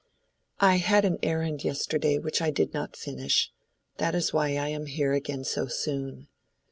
"I 0.59 0.77
had 0.77 1.05
an 1.05 1.19
errand 1.21 1.63
yesterday 1.63 2.17
which 2.17 2.41
I 2.41 2.49
did 2.49 2.73
not 2.73 2.95
finish; 2.97 3.51
that 3.97 4.15
is 4.15 4.33
why 4.33 4.55
I 4.57 4.69
am 4.69 4.87
here 4.87 5.13
again 5.13 5.43
so 5.43 5.67
soon. 5.67 6.27